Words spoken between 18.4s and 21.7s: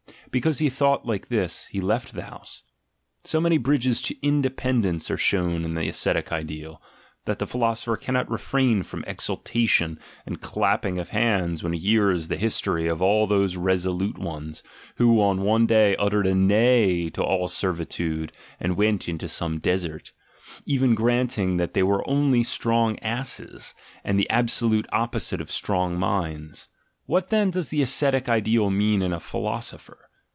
and went into some desert; even granting